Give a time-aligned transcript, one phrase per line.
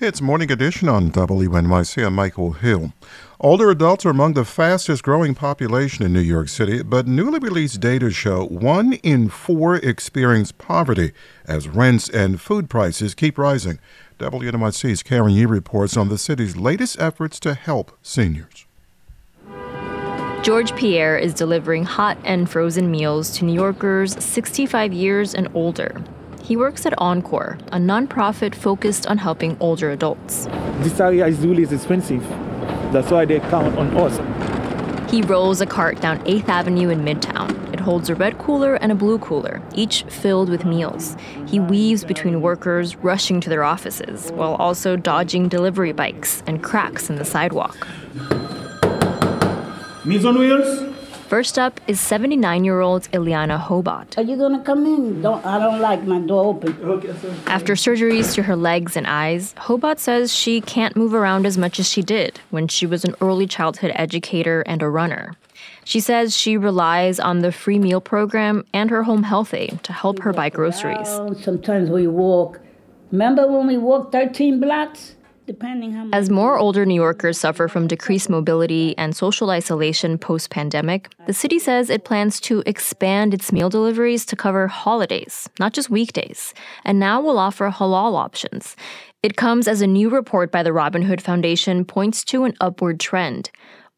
[0.00, 2.06] It's Morning Edition on WNYC.
[2.06, 2.92] I'm Michael Hill.
[3.40, 7.80] Older adults are among the fastest growing population in New York City, but newly released
[7.80, 11.10] data show one in four experience poverty
[11.46, 13.80] as rents and food prices keep rising.
[14.20, 18.66] WNYC's Karen Yi reports on the city's latest efforts to help seniors.
[20.42, 26.04] George Pierre is delivering hot and frozen meals to New Yorkers 65 years and older.
[26.48, 30.46] He works at Encore, a nonprofit focused on helping older adults.
[30.80, 32.26] This area is really expensive.
[32.90, 34.16] That's why they count on us.
[35.10, 37.70] He rolls a cart down 8th Avenue in Midtown.
[37.74, 41.18] It holds a red cooler and a blue cooler, each filled with meals.
[41.46, 47.10] He weaves between workers rushing to their offices while also dodging delivery bikes and cracks
[47.10, 47.76] in the sidewalk.
[50.06, 50.97] Meals on wheels?
[51.28, 54.16] First up is 79 year old Ileana Hobot.
[54.16, 55.20] Are you gonna come in?
[55.20, 56.74] Don't I don't like my door open.
[56.82, 57.36] Okay, sir.
[57.46, 61.78] After surgeries to her legs and eyes, Hobot says she can't move around as much
[61.78, 65.34] as she did when she was an early childhood educator and a runner.
[65.84, 69.92] She says she relies on the free meal program and her home health aide to
[69.92, 71.08] help her buy groceries.
[71.42, 72.58] Sometimes we walk.
[73.12, 75.16] Remember when we walked 13 blocks?
[75.48, 76.14] Depending how much.
[76.14, 81.32] As more older New Yorkers suffer from decreased mobility and social isolation post pandemic, the
[81.32, 86.52] city says it plans to expand its meal deliveries to cover holidays, not just weekdays,
[86.84, 88.76] and now will offer halal options.
[89.22, 93.00] It comes as a new report by the Robin Hood Foundation points to an upward
[93.00, 93.50] trend.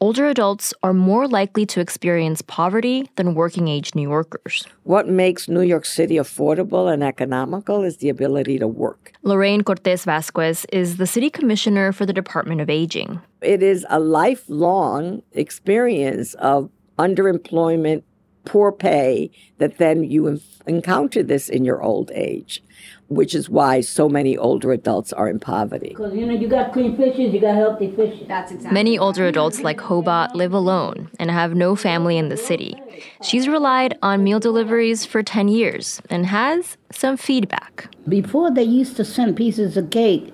[0.03, 4.67] Older adults are more likely to experience poverty than working age New Yorkers.
[4.85, 9.13] What makes New York City affordable and economical is the ability to work.
[9.23, 13.21] Lorraine Cortés-Vázquez is the city commissioner for the Department of Aging.
[13.43, 18.03] It is a lifelong experience of underemployment,
[18.45, 22.63] poor pay, that then you encounter this in your old age,
[23.09, 25.91] which is why so many older adults are in poverty.
[25.91, 28.27] Because you know you got clean fishes, you got healthy fishes.
[28.29, 28.75] That's exactly.
[28.75, 32.81] Many older adults like Hobart live alone and have no family in the city.
[33.23, 37.89] She's relied on meal deliveries for 10 years and has some feedback.
[38.09, 40.33] Before they used to send pieces of cake,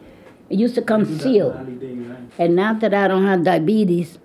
[0.49, 1.57] it used to come sealed.
[2.39, 4.19] And now that I don't have diabetes,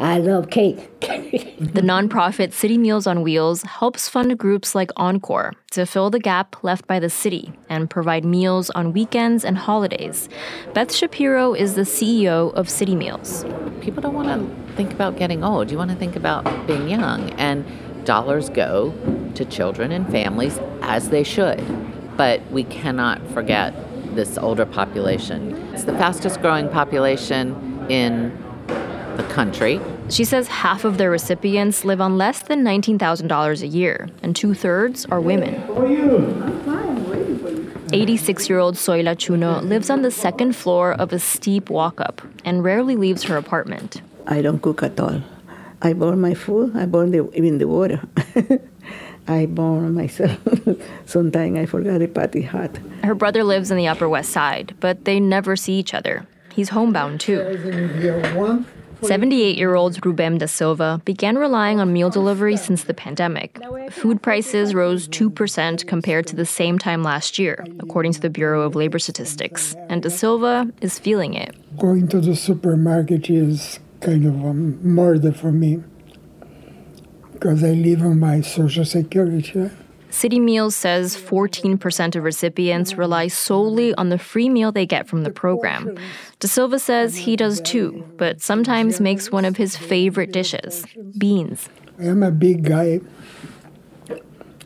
[0.00, 0.88] I love cake.
[1.60, 6.86] The nonprofit Citymeals on Wheels helps fund groups like Encore to fill the gap left
[6.86, 10.30] by the city and provide meals on weekends and holidays.
[10.72, 13.44] Beth Shapiro is the CEO of Citymeals.
[13.82, 15.70] people don't want to think about getting old.
[15.70, 17.30] You want to think about being young.
[17.32, 17.64] And
[18.06, 18.94] dollars go
[19.34, 21.62] to children and families as they should.
[22.16, 23.74] But we cannot forget
[24.14, 25.54] this older population.
[25.74, 28.32] It's the fastest growing population in
[29.20, 29.80] the country.
[30.08, 34.54] She says half of their recipients live on less than $19,000 a year, and two
[34.54, 35.54] thirds are women.
[35.62, 36.10] How are you?
[37.92, 42.22] 86 year old Soyla Chuno lives on the second floor of a steep walk up
[42.44, 44.00] and rarely leaves her apartment.
[44.28, 45.20] I don't cook at all.
[45.82, 46.76] I burn my food.
[46.76, 48.00] I burn the, even the water.
[49.28, 50.38] I burn myself.
[51.04, 52.78] Sometimes I forgot the party hot.
[53.02, 56.26] Her brother lives in the Upper West Side, but they never see each other.
[56.52, 57.40] He's homebound too.
[59.02, 63.58] 78 year old Rubem da Silva began relying on meal delivery since the pandemic.
[63.90, 68.62] Food prices rose 2% compared to the same time last year, according to the Bureau
[68.62, 69.74] of Labor Statistics.
[69.88, 71.54] And da Silva is feeling it.
[71.78, 75.82] Going to the supermarket is kind of um, a murder for me
[77.32, 79.70] because I live on my social security.
[80.10, 85.30] Citymeals says 14% of recipients rely solely on the free meal they get from the
[85.30, 85.96] program.
[86.40, 90.84] Da Silva says he does too, but sometimes makes one of his favorite dishes
[91.16, 91.68] beans.
[91.98, 93.00] I am a big guy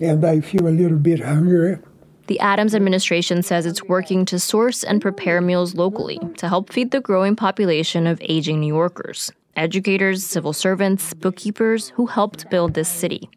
[0.00, 1.78] and I feel a little bit hungry.
[2.26, 6.90] The Adams administration says it's working to source and prepare meals locally to help feed
[6.90, 9.30] the growing population of aging New Yorkers.
[9.56, 13.30] Educators, civil servants, bookkeepers who helped build this city.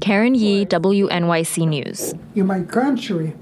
[0.00, 2.14] Karen Yi, WNYC News.
[2.34, 3.34] In my country,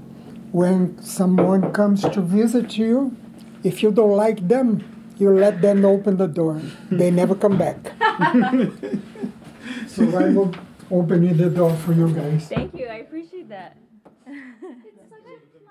[0.51, 3.15] when someone comes to visit you,
[3.63, 4.83] if you don't like them,
[5.17, 6.61] you let them open the door.
[6.91, 7.93] They never come back.
[9.87, 10.53] so I will
[10.91, 12.47] open the door for you guys.
[12.49, 13.77] Thank you, I appreciate that.